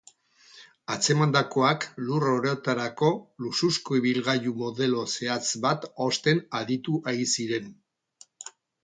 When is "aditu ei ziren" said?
6.61-7.69